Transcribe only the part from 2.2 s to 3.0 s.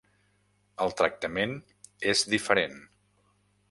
diferent.